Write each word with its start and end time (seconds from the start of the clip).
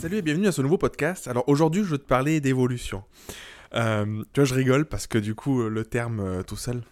Salut 0.00 0.18
et 0.18 0.22
bienvenue 0.22 0.46
à 0.46 0.52
ce 0.52 0.62
nouveau 0.62 0.78
podcast. 0.78 1.26
Alors 1.26 1.42
aujourd'hui, 1.48 1.82
je 1.82 1.88
veux 1.88 1.98
te 1.98 2.06
parler 2.06 2.40
d'évolution. 2.40 3.02
Euh, 3.74 4.22
tu 4.32 4.40
vois, 4.40 4.44
je 4.44 4.54
rigole 4.54 4.84
parce 4.84 5.08
que 5.08 5.18
du 5.18 5.34
coup, 5.34 5.68
le 5.68 5.84
terme 5.84 6.20
euh, 6.20 6.42
tout 6.44 6.54
seul 6.54 6.82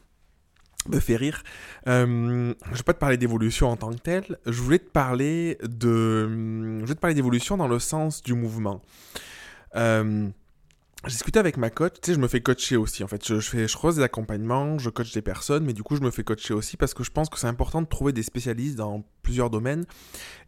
me 0.89 0.99
fait 0.99 1.15
rire. 1.15 1.45
Euh, 1.87 2.53
je 2.73 2.77
vais 2.77 2.83
pas 2.83 2.95
te 2.95 2.99
parler 2.99 3.17
d'évolution 3.17 3.69
en 3.69 3.77
tant 3.77 3.93
que 3.93 3.99
telle. 3.99 4.39
Je 4.45 4.61
voulais 4.61 4.81
te 4.81 4.91
parler 4.91 5.57
de, 5.63 6.27
je 6.81 6.81
voulais 6.81 6.97
te 6.97 7.01
parler 7.01 7.15
d'évolution 7.15 7.57
dans 7.57 7.69
le 7.69 7.79
sens 7.79 8.25
du 8.25 8.35
mouvement. 8.35 8.83
J'ai 11.05 11.13
discuté 11.13 11.39
avec 11.39 11.57
ma 11.57 11.71
coach, 11.71 11.95
tu 12.03 12.11
sais, 12.11 12.15
je 12.15 12.21
me 12.21 12.27
fais 12.27 12.41
coacher 12.41 12.77
aussi. 12.77 13.05
En 13.05 13.07
fait, 13.07 13.25
je, 13.25 13.39
je 13.39 13.49
fais, 13.49 13.69
je 13.69 13.77
croise 13.77 13.97
des 13.97 14.03
accompagnements, 14.03 14.77
je 14.79 14.91
coach 14.91 15.13
des 15.13 15.23
personnes, 15.23 15.65
mais 15.65 15.73
du 15.73 15.85
coup, 15.85 15.95
je 15.95 16.01
me 16.01 16.11
fais 16.11 16.25
coacher 16.25 16.53
aussi 16.55 16.77
parce 16.77 16.95
que 16.95 17.05
je 17.05 17.13
pense 17.13 17.29
que 17.29 17.39
c'est 17.39 17.47
important 17.47 17.81
de 17.81 17.87
trouver 17.87 18.13
des 18.13 18.25
spécialistes 18.25 18.77
dans 18.77 19.05
plusieurs 19.23 19.51
domaines 19.51 19.85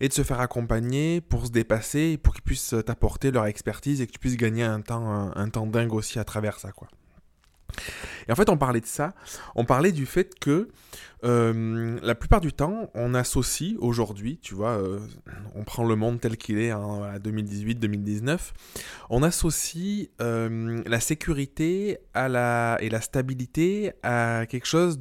et 0.00 0.08
de 0.08 0.12
se 0.12 0.22
faire 0.22 0.40
accompagner 0.40 1.20
pour 1.20 1.46
se 1.46 1.52
dépasser, 1.52 2.16
pour 2.16 2.34
qu'ils 2.34 2.42
puissent 2.42 2.74
t'apporter 2.86 3.30
leur 3.30 3.46
expertise 3.46 4.00
et 4.00 4.06
que 4.06 4.12
tu 4.12 4.18
puisses 4.18 4.36
gagner 4.36 4.64
un 4.64 4.80
temps, 4.80 5.30
un 5.36 5.48
temps 5.48 5.66
dingue 5.66 5.92
aussi 5.92 6.18
à 6.18 6.24
travers 6.24 6.58
ça, 6.58 6.72
quoi. 6.72 6.88
Et 8.28 8.32
en 8.32 8.34
fait, 8.34 8.48
on 8.48 8.56
parlait 8.56 8.80
de 8.80 8.86
ça. 8.86 9.14
On 9.54 9.64
parlait 9.64 9.92
du 9.92 10.06
fait 10.06 10.38
que 10.38 10.68
euh, 11.24 11.98
la 12.02 12.14
plupart 12.14 12.40
du 12.40 12.52
temps, 12.52 12.90
on 12.94 13.14
associe 13.14 13.74
aujourd'hui, 13.80 14.38
tu 14.40 14.54
vois, 14.54 14.78
euh, 14.78 15.00
on 15.54 15.64
prend 15.64 15.84
le 15.84 15.96
monde 15.96 16.20
tel 16.20 16.36
qu'il 16.36 16.58
est 16.58 16.72
en 16.72 17.02
2018-2019, 17.18 18.38
on 19.10 19.22
associe 19.24 20.08
euh, 20.20 20.80
la 20.86 21.00
sécurité 21.00 21.98
à 22.14 22.28
la, 22.28 22.78
et 22.80 22.88
la 22.88 23.00
stabilité 23.00 23.92
à 24.04 24.46
quelque 24.48 24.66
chose 24.66 25.00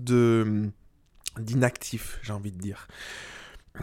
d'inactif, 1.37 2.19
j'ai 2.23 2.33
envie 2.33 2.51
de 2.51 2.57
dire 2.57 2.87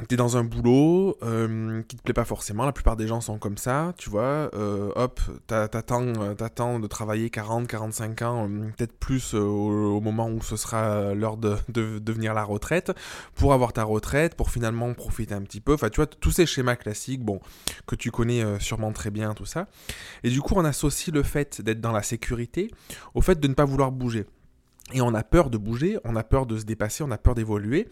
t'es 0.09 0.17
dans 0.17 0.37
un 0.37 0.45
boulot 0.45 1.17
euh, 1.23 1.83
qui 1.83 1.97
te 1.97 2.03
plaît 2.03 2.15
pas 2.15 2.25
forcément, 2.25 2.65
la 2.65 2.73
plupart 2.73 2.97
des 2.97 3.07
gens 3.07 3.21
sont 3.21 3.39
comme 3.39 3.59
ça, 3.59 3.93
tu 3.97 4.11
vois, 4.11 4.51
euh, 4.55 4.91
hop, 4.97 5.21
t'attends, 5.47 6.07
euh, 6.21 6.35
t'attends 6.35 6.79
de 6.79 6.87
travailler 6.87 7.31
40, 7.31 7.67
45 7.67 8.23
ans, 8.23 8.49
peut-être 8.77 8.93
plus 8.99 9.35
au, 9.35 10.01
moment 10.01 10.29
où 10.29 10.43
ce 10.43 10.57
sera 10.57 11.15
l'heure 11.15 11.37
de, 11.37 11.57
de, 11.69 12.25
la 12.25 12.45
retraite, 12.45 12.93
pour 13.35 13.53
avoir 13.53 13.73
ta 13.73 13.85
retraite, 13.85 14.35
pour 14.35 14.51
finalement 14.51 14.93
profiter 14.95 15.35
un 15.35 15.43
petit 15.43 15.61
peu, 15.61 15.75
enfin 15.75 15.89
tu 15.89 15.97
vois, 15.97 16.07
tous 16.07 16.31
ces 16.31 16.47
schémas 16.47 16.77
classiques, 16.77 17.25
bon, 17.25 17.41
que 17.87 17.97
tu 17.97 18.11
connais 18.11 18.43
sûrement 18.61 18.93
très 18.93 19.11
bien, 19.11 19.35
tout 19.35 19.47
ça, 19.47 19.67
et 20.23 20.31
du 20.31 20.41
coup 20.41 20.55
on 20.57 20.65
associe 20.65 21.15
le 21.15 21.23
fait 21.23 21.61
d'être 21.63 21.81
dans 21.81 21.93
la 21.93 22.03
sécurité 22.03 22.71
au 23.15 23.21
fait 23.21 23.39
de 23.39 23.49
ne 23.49 23.55
pas 23.55 23.65
vouloir 23.65 23.93
bouger. 23.93 24.27
Et 24.93 25.01
on 25.01 25.15
a 25.15 25.23
peur 25.23 25.49
de 25.49 25.57
bouger, 25.57 25.99
on 26.05 26.15
a 26.15 26.23
peur 26.23 26.45
de 26.45 26.59
se 26.59 26.65
dépasser, 26.65 27.03
on 27.03 27.11
a 27.11 27.17
peur 27.17 27.35
d'évoluer. 27.35 27.89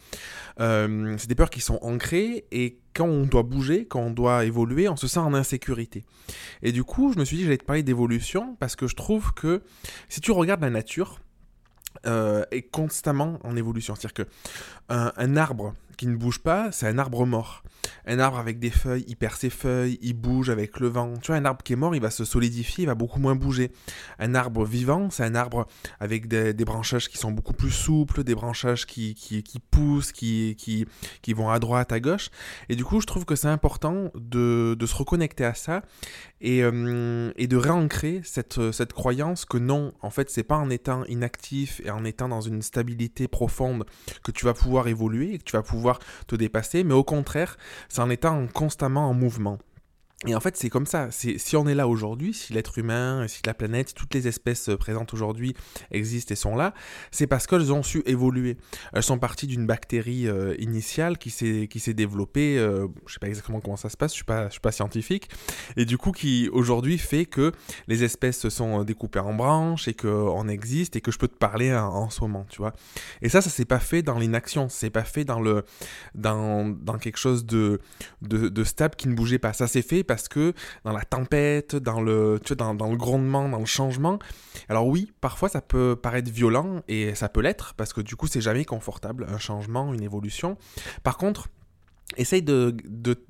Euh, 0.61 1.17
c'est 1.19 1.27
des 1.27 1.35
peurs 1.35 1.49
qui 1.49 1.61
sont 1.61 1.79
ancrées 1.81 2.45
et 2.53 2.79
quand 2.95 3.07
on 3.07 3.25
doit 3.25 3.43
bouger, 3.43 3.87
quand 3.87 4.01
on 4.01 4.11
doit 4.11 4.45
évoluer, 4.45 4.89
on 4.89 4.97
se 4.97 5.09
sent 5.09 5.21
en 5.21 5.33
insécurité. 5.33 6.05
Et 6.63 6.71
du 6.71 6.85
coup, 6.85 7.13
je 7.13 7.19
me 7.19 7.25
suis 7.25 7.39
dit 7.39 7.45
j'allais 7.45 7.57
te 7.57 7.65
parler 7.65 7.83
d'évolution 7.83 8.57
parce 8.61 8.77
que 8.77 8.87
je 8.87 8.95
trouve 8.95 9.33
que 9.33 9.63
si 10.11 10.21
tu 10.21 10.33
regardes 10.33 10.61
la 10.61 10.71
nature, 10.71 11.19
euh, 12.07 12.45
est 12.51 12.63
constamment 12.63 13.39
en 13.45 13.55
évolution. 13.55 13.95
C'est-à-dire 13.95 14.15
que 14.15 14.31
un, 14.89 15.13
un, 15.17 15.37
arbre 15.37 15.75
qui 15.97 16.07
ne 16.07 16.17
bouge 16.17 16.39
pas, 16.39 16.73
c'est 16.73 16.87
un 16.87 16.99
arbre 16.99 17.27
mort. 17.27 17.63
Un 18.07 18.19
arbre 18.19 18.39
avec 18.39 18.59
des 18.59 18.71
feuilles, 18.71 19.05
il 19.07 19.17
perd 19.17 19.35
ses 19.37 19.51
feuilles, 19.51 19.99
il 20.03 20.15
bouge 20.15 20.51
avec 20.51 20.81
le 20.81 20.89
vent. 20.89 21.15
Tu 21.19 21.29
vois, 21.29 21.37
un 21.37 21.45
arbre 21.45 21.63
qui 21.63 21.73
est 21.73 21.77
mort, 21.77 21.95
il 21.95 22.01
va 22.01 22.11
se 22.11 22.25
solidifier, 22.25 22.85
il 22.85 22.87
va 22.87 22.95
beaucoup 22.95 23.21
moins 23.21 23.35
bouger. 23.35 23.73
Un 24.19 24.35
arbre 24.35 24.65
vivant, 24.65 25.11
c'est 25.11 25.25
un 25.25 25.35
arbre 25.35 25.67
avec 26.01 26.27
des, 26.29 26.53
branchages 26.65 27.09
qui 27.09 27.19
sont 27.19 27.33
beaucoup 27.33 27.55
plus 27.55 27.71
souples, 27.71 28.25
des 28.25 28.35
branchages 28.35 28.87
qui, 28.87 29.15
qui, 29.15 29.43
qui 29.43 29.59
poussent, 29.59 30.13
qui, 30.13 30.57
qui, 30.59 30.87
qui, 31.23 31.33
vont 31.33 31.51
à 31.51 31.59
droite, 31.59 31.93
à 31.93 32.01
gauche. 32.01 32.31
Et 32.69 32.77
du 32.77 32.85
coup, 32.85 33.01
je 33.01 33.07
trouve 33.07 33.25
que 33.25 33.35
c'est 33.35 33.49
important 33.49 34.11
de, 34.15 34.77
de, 34.79 34.87
se 34.87 34.95
reconnecter 34.95 35.45
à 35.45 35.55
ça 35.55 35.83
et, 36.41 36.63
euh, 36.63 37.33
et 37.37 37.47
de 37.47 37.57
réancrer 37.57 38.21
cette, 38.25 38.73
cette 38.73 38.93
croyance 38.93 39.45
que 39.45 39.59
non, 39.59 39.93
en 40.03 40.11
fait, 40.11 40.31
c'est 40.31 40.43
pas 40.43 40.57
en 40.57 40.71
étant 40.71 41.05
inactif 41.05 41.81
et 41.85 41.91
en 41.91 42.05
étant 42.05 42.29
dans 42.29 42.41
une 42.41 42.63
stabilité 42.63 43.29
profonde 43.29 43.85
que 44.23 44.31
tu 44.31 44.45
vas 44.45 44.55
pouvoir 44.55 44.89
évoluer 44.89 45.35
et 45.35 45.39
que 45.39 45.45
tu 45.45 45.53
vas 45.53 45.63
pouvoir 45.63 45.82
te 46.27 46.37
dépasser, 46.37 46.85
mais 46.85 46.95
au 46.95 47.05
contraire, 47.05 47.57
c'est 47.89 48.01
en 48.01 48.11
étant 48.11 48.47
constamment 48.47 49.09
en 49.09 49.15
mouvement. 49.15 49.59
Et 50.27 50.35
en 50.37 50.41
fait, 50.41 50.57
c'est 50.57 50.71
comme 50.71 50.87
ça. 50.87 51.09
Si 51.11 51.57
on 51.57 51.67
est 51.67 51.75
là 51.75 51.89
aujourd'hui, 51.89 52.33
si 52.33 52.53
l'être 52.53 52.79
humain, 52.79 53.27
si 53.27 53.41
la 53.45 53.55
planète, 53.55 53.89
si 53.89 53.95
toutes 53.95 54.15
les 54.15 54.29
espèces 54.29 54.71
présentes 54.79 55.13
aujourd'hui 55.15 55.55
existent 55.91 56.33
et 56.33 56.37
sont 56.37 56.55
là, 56.55 56.75
c'est 57.11 57.27
parce 57.27 57.49
qu'elles 57.49 57.73
ont 57.73 57.83
su 57.83 58.03
évoluer. 58.07 58.57
Elles 58.93 59.03
sont 59.03 59.19
parties 59.19 59.49
d'une 59.49 59.67
bactérie 59.67 60.29
euh, 60.29 60.55
initiale 60.59 61.19
qui 61.19 61.31
s'est 61.31 61.95
développée. 61.95 62.57
Euh, 62.57 62.87
je 63.07 63.15
sais 63.15 63.19
pas 63.19 63.27
exactement 63.27 63.61
comment 63.61 63.77
ça 63.77 63.89
se 63.89 63.97
passe. 63.97 64.13
Je 64.13 64.23
suis 64.23 64.51
suis 64.51 64.61
pas 64.61 64.73
scientifique. 64.73 65.29
Et 65.77 65.85
du 65.85 65.99
coup, 65.99 66.13
qui 66.13 66.49
aujourd'hui 66.53 66.99
fait 66.99 67.27
que 67.27 67.51
les 67.89 68.05
espèces 68.05 68.39
se 68.39 68.51
sont 68.51 68.85
découpées 68.85 69.19
en 69.19 69.35
branches 69.35 69.89
et 69.89 69.95
que 69.95 70.07
on 70.07 70.47
existe 70.47 70.95
et 70.95 71.01
que 71.01 71.11
je 71.11 71.19
peux 71.19 71.29
te 71.29 71.37
parler 71.37 71.75
en, 71.75 72.11
ce 72.11 72.21
moment, 72.21 72.47
tu 72.49 72.59
vois. 72.59 72.75
Et 73.23 73.29
ça, 73.29 73.41
ça 73.41 73.51
s'est 73.51 73.65
pas 73.65 73.81
fait 73.81 74.03
dans 74.03 74.19
l'inaction. 74.19 74.69
C'est 74.69 74.91
pas 74.91 75.05
fait 75.05 75.25
dans 75.25 75.41
le 75.41 75.65
dans 76.15 76.69
dans 76.69 76.99
quelque 76.99 77.19
chose 77.19 77.45
de 77.45 77.81
de, 78.21 78.49
de 78.49 78.65
stable 78.65 78.95
qui 78.95 79.09
ne 79.09 79.15
bougeait 79.15 79.41
pas. 79.41 79.53
Ça 79.53 79.67
s'est 79.67 79.83
fait 79.83 80.05
parce 80.13 80.29
que 80.29 80.53
dans 80.85 80.93
la 80.93 81.07
tempête, 81.07 81.75
dans 81.75 82.03
le, 82.03 82.39
tu 82.45 82.55
dans, 82.55 82.75
le 82.75 82.97
grondement, 82.99 83.49
dans 83.49 83.61
le 83.61 83.65
changement, 83.65 84.19
alors 84.69 84.87
oui, 84.87 85.11
parfois 85.23 85.49
ça 85.49 85.63
peut 85.63 85.97
paraître 85.97 86.31
violent 86.31 86.83
et 86.87 87.15
ça 87.15 87.31
peut 87.31 87.41
l'être 87.41 87.73
parce 87.79 87.95
que 87.95 88.03
du 88.03 88.15
coup 88.15 88.27
c'est 88.27 88.43
jamais 88.43 88.67
confortable, 88.67 89.27
un 89.31 89.39
changement, 89.39 89.95
une 89.95 90.03
évolution. 90.03 90.59
Par 91.03 91.17
contre, 91.17 91.49
essaye 92.19 92.43
de, 92.43 92.77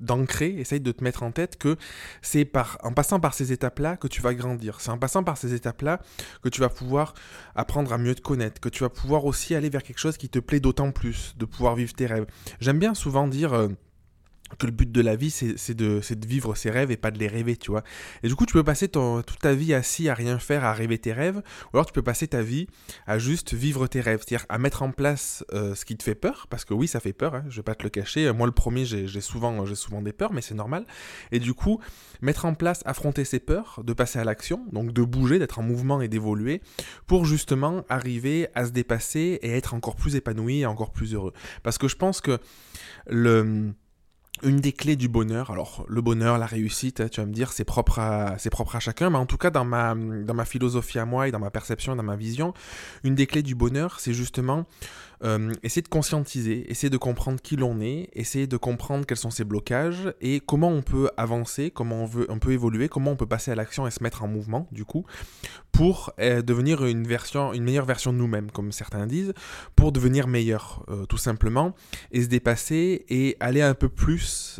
d'ancrer, 0.01 0.55
essaye 0.59 0.81
de 0.81 0.91
te 0.91 1.05
mettre 1.05 1.23
en 1.23 1.31
tête 1.31 1.55
que 1.55 1.77
c'est 2.21 2.43
par, 2.43 2.77
en 2.83 2.91
passant 2.91 3.21
par 3.21 3.33
ces 3.33 3.53
étapes-là 3.53 3.95
que 3.95 4.09
tu 4.09 4.21
vas 4.21 4.33
grandir. 4.33 4.81
C'est 4.81 4.91
en 4.91 4.97
passant 4.97 5.23
par 5.23 5.37
ces 5.37 5.53
étapes-là 5.53 6.01
que 6.41 6.49
tu 6.49 6.59
vas 6.59 6.67
pouvoir 6.67 7.13
apprendre 7.55 7.93
à 7.93 7.97
mieux 7.97 8.13
te 8.13 8.19
connaître, 8.21 8.59
que 8.59 8.67
tu 8.67 8.83
vas 8.83 8.89
pouvoir 8.89 9.23
aussi 9.23 9.55
aller 9.55 9.69
vers 9.69 9.83
quelque 9.83 9.99
chose 9.99 10.17
qui 10.17 10.27
te 10.27 10.39
plaît 10.39 10.59
d'autant 10.59 10.91
plus, 10.91 11.33
de 11.37 11.45
pouvoir 11.45 11.75
vivre 11.75 11.93
tes 11.93 12.07
rêves. 12.07 12.25
J'aime 12.59 12.79
bien 12.79 12.93
souvent 12.93 13.29
dire... 13.29 13.53
Euh, 13.53 13.69
que 14.59 14.65
le 14.65 14.71
but 14.71 14.91
de 14.91 15.01
la 15.01 15.15
vie, 15.15 15.31
c'est 15.31 15.73
de, 15.73 15.99
de 15.99 16.27
vivre 16.27 16.55
ses 16.55 16.69
rêves 16.69 16.91
et 16.91 16.97
pas 16.97 17.11
de 17.11 17.19
les 17.19 17.27
rêver, 17.27 17.57
tu 17.57 17.71
vois. 17.71 17.83
Et 18.23 18.27
du 18.27 18.35
coup, 18.35 18.45
tu 18.45 18.53
peux 18.53 18.63
passer 18.63 18.87
ton, 18.87 19.21
toute 19.21 19.39
ta 19.39 19.53
vie 19.53 19.73
assis 19.73 20.09
à 20.09 20.13
rien 20.13 20.39
faire, 20.39 20.63
à 20.63 20.73
rêver 20.73 20.97
tes 20.97 21.13
rêves, 21.13 21.41
ou 21.73 21.77
alors 21.77 21.85
tu 21.85 21.93
peux 21.93 22.01
passer 22.01 22.27
ta 22.27 22.41
vie 22.41 22.67
à 23.07 23.19
juste 23.19 23.53
vivre 23.53 23.87
tes 23.87 24.01
rêves, 24.01 24.23
c'est-à-dire 24.25 24.45
à 24.49 24.57
mettre 24.57 24.83
en 24.83 24.91
place 24.91 25.43
euh, 25.53 25.75
ce 25.75 25.85
qui 25.85 25.95
te 25.97 26.03
fait 26.03 26.15
peur, 26.15 26.47
parce 26.49 26.65
que 26.65 26.73
oui, 26.73 26.87
ça 26.87 26.99
fait 26.99 27.13
peur, 27.13 27.35
hein, 27.35 27.43
je 27.49 27.57
vais 27.57 27.63
pas 27.63 27.75
te 27.75 27.83
le 27.83 27.89
cacher. 27.89 28.31
Moi, 28.33 28.47
le 28.47 28.53
premier, 28.53 28.85
j'ai 28.85 29.21
souvent, 29.21 29.65
souvent 29.75 30.01
des 30.01 30.13
peurs, 30.13 30.33
mais 30.33 30.41
c'est 30.41 30.55
normal. 30.55 30.85
Et 31.31 31.39
du 31.39 31.53
coup, 31.53 31.79
mettre 32.21 32.45
en 32.45 32.53
place, 32.53 32.81
affronter 32.85 33.25
ses 33.25 33.39
peurs, 33.39 33.81
de 33.83 33.93
passer 33.93 34.19
à 34.19 34.23
l'action, 34.23 34.65
donc 34.71 34.93
de 34.93 35.03
bouger, 35.03 35.39
d'être 35.39 35.59
en 35.59 35.63
mouvement 35.63 36.01
et 36.01 36.07
d'évoluer, 36.07 36.61
pour 37.07 37.25
justement 37.25 37.83
arriver 37.89 38.47
à 38.55 38.65
se 38.65 38.71
dépasser 38.71 39.39
et 39.41 39.51
être 39.51 39.73
encore 39.73 39.95
plus 39.95 40.15
épanoui 40.15 40.59
et 40.59 40.65
encore 40.65 40.91
plus 40.91 41.13
heureux. 41.13 41.33
Parce 41.63 41.77
que 41.77 41.87
je 41.87 41.95
pense 41.95 42.21
que 42.21 42.39
le 43.07 43.73
une 44.43 44.57
des 44.57 44.71
clés 44.71 44.95
du 44.95 45.07
bonheur, 45.07 45.51
alors 45.51 45.85
le 45.87 46.01
bonheur, 46.01 46.37
la 46.37 46.45
réussite, 46.45 47.09
tu 47.09 47.21
vas 47.21 47.25
me 47.25 47.33
dire, 47.33 47.51
c'est 47.51 47.63
propre 47.63 47.99
à, 47.99 48.37
c'est 48.37 48.49
propre 48.49 48.75
à 48.75 48.79
chacun, 48.79 49.09
mais 49.09 49.17
en 49.17 49.25
tout 49.25 49.37
cas 49.37 49.49
dans 49.49 49.65
ma, 49.65 49.95
dans 49.95 50.33
ma 50.33 50.45
philosophie 50.45 50.99
à 50.99 51.05
moi 51.05 51.27
et 51.27 51.31
dans 51.31 51.39
ma 51.39 51.49
perception, 51.49 51.95
dans 51.95 52.03
ma 52.03 52.15
vision, 52.15 52.53
une 53.03 53.15
des 53.15 53.27
clés 53.27 53.43
du 53.43 53.55
bonheur, 53.55 53.99
c'est 53.99 54.13
justement 54.13 54.65
euh, 55.23 55.53
essayer 55.63 55.81
de 55.81 55.87
conscientiser, 55.87 56.69
essayer 56.69 56.89
de 56.89 56.97
comprendre 56.97 57.39
qui 57.41 57.55
l'on 57.55 57.79
est, 57.79 58.09
essayer 58.13 58.45
de 58.45 58.57
comprendre 58.57 59.05
quels 59.05 59.17
sont 59.17 59.31
ses 59.31 59.45
blocages 59.45 60.13
et 60.19 60.41
comment 60.41 60.69
on 60.69 60.81
peut 60.81 61.09
avancer, 61.15 61.71
comment 61.71 62.03
on, 62.03 62.05
veut, 62.05 62.25
on 62.29 62.39
peut 62.39 62.51
évoluer, 62.51 62.89
comment 62.89 63.11
on 63.11 63.15
peut 63.15 63.25
passer 63.25 63.51
à 63.51 63.55
l'action 63.55 63.87
et 63.87 63.91
se 63.91 64.03
mettre 64.03 64.23
en 64.23 64.27
mouvement, 64.27 64.67
du 64.73 64.83
coup, 64.83 65.05
pour 65.71 66.11
euh, 66.19 66.41
devenir 66.41 66.85
une 66.85 67.07
version, 67.07 67.53
une 67.53 67.63
meilleure 67.63 67.85
version 67.85 68.11
de 68.11 68.17
nous-mêmes, 68.17 68.51
comme 68.51 68.73
certains 68.73 69.07
disent, 69.07 69.33
pour 69.77 69.93
devenir 69.93 70.27
meilleur, 70.27 70.83
euh, 70.89 71.05
tout 71.05 71.17
simplement, 71.17 71.73
et 72.11 72.21
se 72.21 72.27
dépasser 72.27 73.05
et 73.07 73.37
aller 73.39 73.61
un 73.61 73.75
peu 73.75 73.87
plus 73.87 74.19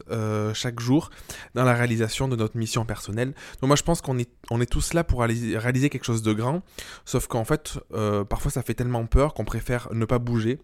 euh, 0.09 0.53
chaque 0.53 0.79
jour 0.79 1.09
dans 1.55 1.63
la 1.63 1.73
réalisation 1.73 2.27
de 2.27 2.35
notre 2.35 2.57
mission 2.57 2.85
personnelle. 2.85 3.33
Donc 3.61 3.67
moi 3.67 3.75
je 3.75 3.83
pense 3.83 4.01
qu'on 4.01 4.17
est, 4.17 4.29
on 4.49 4.61
est 4.61 4.69
tous 4.69 4.93
là 4.93 5.03
pour 5.03 5.21
réaliser 5.21 5.89
quelque 5.89 6.05
chose 6.05 6.23
de 6.23 6.33
grand, 6.33 6.61
sauf 7.05 7.27
qu'en 7.27 7.45
fait, 7.45 7.79
euh, 7.93 8.23
parfois 8.23 8.51
ça 8.51 8.61
fait 8.61 8.73
tellement 8.73 9.05
peur 9.05 9.33
qu'on 9.33 9.45
préfère 9.45 9.87
ne 9.91 10.05
pas 10.05 10.19
bouger 10.19 10.59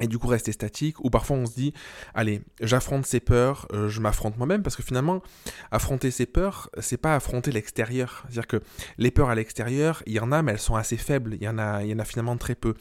et 0.00 0.06
du 0.06 0.18
coup 0.18 0.26
rester 0.26 0.52
statique, 0.52 1.04
ou 1.04 1.10
parfois 1.10 1.36
on 1.36 1.44
se 1.44 1.54
dit, 1.54 1.74
allez, 2.14 2.40
j'affronte 2.60 3.04
ces 3.04 3.20
peurs, 3.20 3.68
euh, 3.72 3.90
je 3.90 4.00
m'affronte 4.00 4.38
moi-même, 4.38 4.62
parce 4.62 4.74
que 4.74 4.82
finalement, 4.82 5.22
affronter 5.70 6.10
ces 6.10 6.24
peurs, 6.24 6.70
c'est 6.80 6.96
pas 6.96 7.14
affronter 7.14 7.52
l'extérieur. 7.52 8.22
C'est-à-dire 8.24 8.46
que 8.46 8.62
les 8.96 9.10
peurs 9.10 9.28
à 9.28 9.34
l'extérieur, 9.34 10.02
il 10.06 10.14
y 10.14 10.20
en 10.20 10.32
a, 10.32 10.40
mais 10.42 10.52
elles 10.52 10.58
sont 10.58 10.76
assez 10.76 10.96
faibles, 10.96 11.34
il 11.34 11.42
y 11.42 11.48
en 11.48 11.58
a, 11.58 11.82
il 11.82 11.90
y 11.90 11.94
en 11.94 11.98
a 11.98 12.04
finalement 12.04 12.38
très 12.38 12.54
peu. 12.54 12.74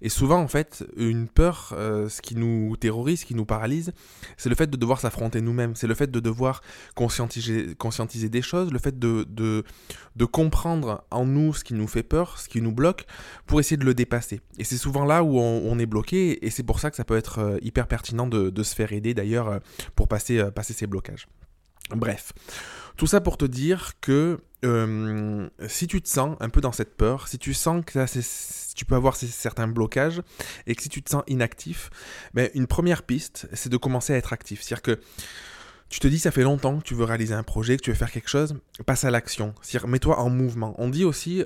Et 0.00 0.08
souvent, 0.08 0.40
en 0.40 0.48
fait, 0.48 0.84
une 0.96 1.28
peur, 1.28 1.74
euh, 1.76 2.08
ce 2.08 2.22
qui 2.22 2.34
nous 2.34 2.76
terrorise, 2.76 3.20
ce 3.20 3.26
qui 3.26 3.34
nous 3.34 3.44
paralyse, 3.44 3.92
c'est 4.38 4.48
le 4.48 4.54
fait 4.54 4.68
de 4.68 4.76
devoir 4.78 5.00
s'affronter 5.00 5.42
nous-mêmes, 5.42 5.76
c'est 5.76 5.86
le 5.86 5.94
fait 5.94 6.10
de 6.10 6.20
devoir 6.20 6.62
conscientiser, 6.94 7.74
conscientiser 7.74 8.30
des 8.30 8.42
choses, 8.42 8.72
le 8.72 8.78
fait 8.78 8.98
de, 8.98 9.24
de, 9.28 10.24
comprendre 10.24 11.04
en 11.10 11.26
nous 11.26 11.52
ce 11.52 11.62
qui 11.62 11.74
nous 11.74 11.86
fait 11.86 12.02
peur, 12.02 12.38
ce 12.38 12.48
qui 12.48 12.60
nous 12.60 12.72
bloque, 12.72 13.04
pour 13.46 13.60
essayer 13.60 13.76
de 13.76 13.84
le 13.84 13.94
dépasser. 13.94 14.40
Et 14.58 14.64
c'est 14.64 14.78
souvent 14.78 15.04
là 15.04 15.22
où 15.22 15.38
on, 15.38 15.78
est 15.78 15.86
bloqué, 15.86 16.44
c'est 16.54 16.62
pour 16.62 16.80
ça 16.80 16.90
que 16.90 16.96
ça 16.96 17.04
peut 17.04 17.16
être 17.16 17.38
euh, 17.38 17.58
hyper 17.62 17.86
pertinent 17.86 18.26
de, 18.26 18.62
se 18.62 18.74
faire 18.74 18.92
aider 18.92 19.12
d'ailleurs 19.12 19.48
euh, 19.48 19.58
pour 19.94 20.08
passer, 20.08 20.38
euh, 20.38 20.50
passer 20.50 20.72
ces 20.72 20.86
blocages. 20.86 21.26
Bref, 21.90 22.32
Tout 22.96 23.06
ça 23.06 23.20
pour 23.20 23.36
te 23.36 23.44
dire 23.44 23.92
que 24.00 24.40
si 25.68 25.86
tu 25.86 26.00
te 26.00 26.08
sens 26.08 26.38
un 26.40 26.48
peu 26.48 26.62
dans 26.62 26.72
cette 26.72 26.96
peur, 26.96 27.28
si 27.28 27.38
tu 27.38 27.52
sens 27.52 27.84
que 27.84 28.72
tu 28.74 28.86
peux 28.86 28.94
avoir 28.94 29.14
certains 29.16 29.68
blocages 29.68 30.22
et 30.66 30.74
que 30.74 30.82
si 30.82 30.88
tu 30.88 31.02
te 31.02 31.10
sens 31.10 31.22
inactif, 31.26 31.90
ben, 32.32 32.48
une 32.54 32.66
première 32.66 33.02
piste, 33.02 33.46
c'est 33.52 33.68
de 33.68 33.76
commencer 33.76 34.14
à 34.14 34.16
être 34.16 34.32
actif. 34.32 34.62
C'est-à-dire 34.62 34.80
que 34.80 35.00
tu 35.90 36.00
te 36.00 36.08
dis 36.08 36.18
ça 36.18 36.30
fait 36.30 36.44
longtemps 36.44 36.78
que 36.78 36.84
tu 36.84 36.94
veux 36.94 37.04
réaliser 37.04 37.34
un 37.34 37.42
projet, 37.42 37.76
que 37.76 37.82
tu 37.82 37.90
veux 37.90 37.96
faire 37.96 38.10
quelque 38.10 38.30
chose, 38.30 38.54
passe 38.86 39.04
à 39.04 39.10
l'action. 39.10 39.54
C'est-à-dire 39.60 39.86
mets-toi 39.86 40.18
en 40.18 40.30
mouvement. 40.30 40.74
On 40.78 40.88
dit 40.88 41.04
aussi 41.04 41.44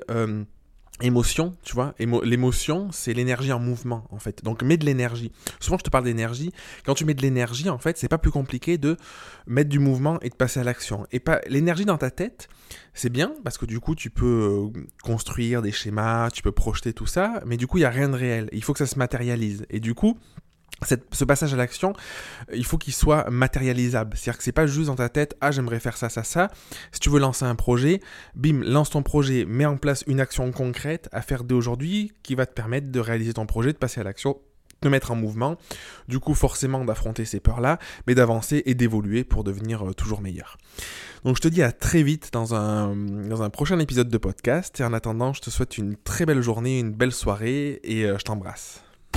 émotion, 1.01 1.55
tu 1.63 1.75
vois. 1.75 1.95
L'émotion, 1.99 2.91
c'est 2.93 3.15
l'énergie 3.15 3.53
en 3.53 3.61
mouvement, 3.61 4.05
en 4.11 4.19
fait. 4.19 4.43
Donc, 4.45 4.63
mets 4.63 4.77
de 4.77 4.85
l'énergie. 4.85 5.33
Souvent, 5.61 5.79
je 5.79 5.85
te 5.85 5.91
parle 5.91 6.05
d'énergie. 6.05 6.53
Quand 6.85 6.95
tu 6.95 7.05
mets 7.05 7.15
de 7.15 7.23
l'énergie, 7.23 7.69
en 7.69 7.79
fait, 7.79 7.99
c'est 7.99 8.09
pas 8.09 8.19
plus 8.19 8.31
compliqué 8.31 8.79
de 8.79 8.97
mettre 9.47 9.71
du 9.71 9.79
mouvement 9.79 10.21
et 10.21 10.29
de 10.29 10.35
passer 10.35 10.61
à 10.61 10.65
l'action. 10.65 11.07
Et 11.13 11.21
pas 11.21 11.41
l'énergie 11.49 11.85
dans 11.85 11.99
ta 11.99 12.11
tête, 12.11 12.49
c'est 12.95 13.11
bien 13.11 13.33
parce 13.45 13.59
que 13.59 13.67
du 13.67 13.81
coup, 13.81 13.95
tu 13.95 14.11
peux 14.11 14.71
euh, 14.75 14.81
construire 15.03 15.63
des 15.63 15.73
schémas, 15.73 16.31
tu 16.31 16.43
peux 16.43 16.53
projeter 16.53 16.93
tout 16.93 17.07
ça, 17.07 17.41
mais 17.47 17.57
du 17.57 17.67
coup, 17.67 17.79
il 17.79 17.83
y 17.83 17.87
a 17.87 17.91
rien 17.91 18.09
de 18.09 18.17
réel. 18.17 18.49
Il 18.53 18.63
faut 18.65 18.73
que 18.73 18.81
ça 18.81 18.87
se 18.87 18.99
matérialise. 18.99 19.67
Et 19.71 19.81
du 19.81 19.95
coup, 19.95 20.19
ce 20.85 21.25
passage 21.25 21.53
à 21.55 21.57
l'action, 21.57 21.93
il 22.53 22.65
faut 22.65 22.79
qu'il 22.79 22.93
soit 22.93 23.29
matérialisable. 23.31 24.17
C'est-à-dire 24.17 24.39
que 24.39 24.45
c'est 24.45 24.53
pas 24.53 24.67
juste 24.67 24.87
dans 24.87 24.95
ta 24.95 25.09
tête, 25.09 25.37
ah 25.41 25.51
j'aimerais 25.51 25.81
faire 25.81 25.97
ça, 25.97 26.09
ça, 26.09 26.23
ça. 26.23 26.51
Si 26.93 27.01
tu 27.01 27.11
veux 27.11 27.19
lancer 27.19 27.45
un 27.45 27.55
projet, 27.55 28.01
bim, 28.35 28.63
lance 28.63 28.91
ton 28.91 29.03
projet, 29.03 29.45
mets 29.45 29.67
en 29.67 29.77
place 29.77 30.05
une 30.07 30.21
action 30.21 30.51
concrète 30.53 31.09
à 31.13 31.23
faire 31.23 31.45
dès 31.45 31.55
aujourd'hui 31.55 32.13
qui 32.23 32.35
va 32.35 32.47
te 32.47 32.53
permettre 32.53 32.91
de 32.91 33.01
réaliser 33.01 33.35
ton 33.35 33.47
projet, 33.47 33.73
de 33.73 33.79
passer 33.79 34.01
à 34.01 34.05
l'action, 34.05 34.39
de 34.83 34.89
mettre 34.89 35.11
en 35.11 35.17
mouvement. 35.17 35.57
Du 36.09 36.21
coup, 36.21 36.35
forcément 36.35 36.85
d'affronter 36.85 37.25
ces 37.25 37.41
peurs-là, 37.41 37.79
mais 38.07 38.15
d'avancer 38.15 38.63
et 38.67 38.75
d'évoluer 38.75 39.25
pour 39.25 39.45
devenir 39.45 39.89
euh, 39.89 39.95
toujours 39.95 40.21
meilleur. 40.21 40.59
Donc 41.25 41.37
je 41.37 41.43
te 41.43 41.49
dis 41.49 41.63
à 41.63 41.73
très 41.73 42.03
vite 42.03 42.31
dans 42.33 42.55
un, 42.55 42.95
dans 42.95 43.43
un 43.43 43.51
prochain 43.51 43.79
épisode 43.79 44.09
de 44.09 44.19
podcast. 44.19 44.79
Et 44.81 44.85
en 44.85 44.93
attendant, 44.93 45.33
je 45.33 45.41
te 45.41 45.51
souhaite 45.51 45.79
une 45.79 45.97
très 45.97 46.27
belle 46.27 46.43
journée, 46.43 46.79
une 46.79 46.93
belle 46.93 47.13
soirée 47.13 47.81
et 47.83 48.05
euh, 48.05 48.19
je 48.19 48.25
t'embrasse. 48.25 48.83